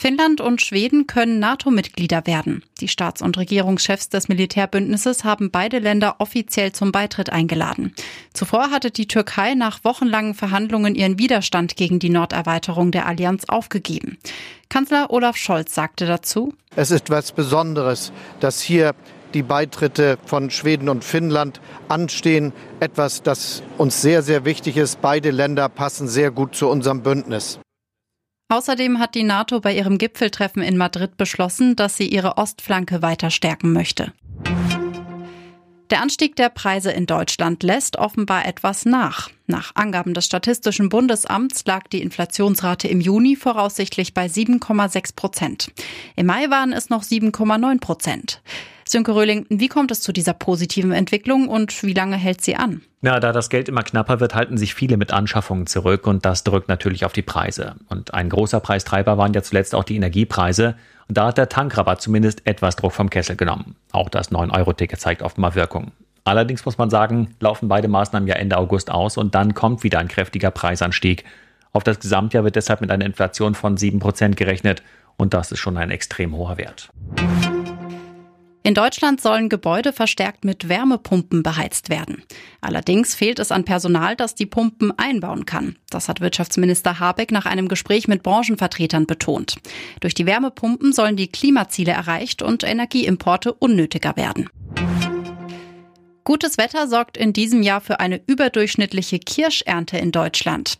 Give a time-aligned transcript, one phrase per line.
[0.00, 2.62] Finnland und Schweden können NATO-Mitglieder werden.
[2.80, 7.94] Die Staats- und Regierungschefs des Militärbündnisses haben beide Länder offiziell zum Beitritt eingeladen.
[8.32, 14.16] Zuvor hatte die Türkei nach wochenlangen Verhandlungen ihren Widerstand gegen die Norderweiterung der Allianz aufgegeben.
[14.70, 18.94] Kanzler Olaf Scholz sagte dazu, Es ist was Besonderes, dass hier
[19.34, 22.54] die Beitritte von Schweden und Finnland anstehen.
[22.80, 25.02] Etwas, das uns sehr, sehr wichtig ist.
[25.02, 27.60] Beide Länder passen sehr gut zu unserem Bündnis.
[28.50, 33.30] Außerdem hat die NATO bei ihrem Gipfeltreffen in Madrid beschlossen, dass sie ihre Ostflanke weiter
[33.30, 34.12] stärken möchte.
[35.90, 39.30] Der Anstieg der Preise in Deutschland lässt offenbar etwas nach.
[39.46, 45.72] Nach Angaben des Statistischen Bundesamts lag die Inflationsrate im Juni voraussichtlich bei 7,6 Prozent.
[46.16, 48.42] Im Mai waren es noch 7,9 Prozent.
[48.90, 52.80] Sönke Röhling, wie kommt es zu dieser positiven Entwicklung und wie lange hält sie an?
[53.02, 56.42] Na, da das Geld immer knapper wird, halten sich viele mit Anschaffungen zurück und das
[56.42, 57.76] drückt natürlich auf die Preise.
[57.88, 60.74] Und ein großer Preistreiber waren ja zuletzt auch die Energiepreise.
[61.06, 63.76] Und da hat der Tankrabatt zumindest etwas Druck vom Kessel genommen.
[63.92, 65.92] Auch das 9-Euro-Ticket zeigt offenbar Wirkung.
[66.24, 70.00] Allerdings muss man sagen, laufen beide Maßnahmen ja Ende August aus und dann kommt wieder
[70.00, 71.22] ein kräftiger Preisanstieg.
[71.72, 74.82] Auf das Gesamtjahr wird deshalb mit einer Inflation von 7% gerechnet
[75.16, 76.90] und das ist schon ein extrem hoher Wert.
[78.62, 82.22] In Deutschland sollen Gebäude verstärkt mit Wärmepumpen beheizt werden.
[82.60, 85.76] Allerdings fehlt es an Personal, das die Pumpen einbauen kann.
[85.88, 89.56] Das hat Wirtschaftsminister Habeck nach einem Gespräch mit Branchenvertretern betont.
[90.00, 94.50] Durch die Wärmepumpen sollen die Klimaziele erreicht und Energieimporte unnötiger werden.
[96.24, 100.78] Gutes Wetter sorgt in diesem Jahr für eine überdurchschnittliche Kirschernte in Deutschland.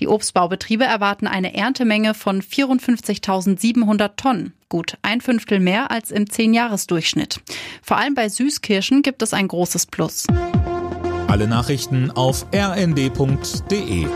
[0.00, 7.40] Die Obstbaubetriebe erwarten eine Erntemenge von 54.700 Tonnen, gut ein Fünftel mehr als im Zehnjahresdurchschnitt.
[7.82, 10.26] Vor allem bei Süßkirschen gibt es ein großes Plus.
[11.28, 14.06] Alle Nachrichten auf rnd.de